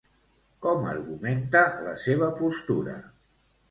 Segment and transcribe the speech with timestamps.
[0.65, 3.01] Com argumenta la seva postura?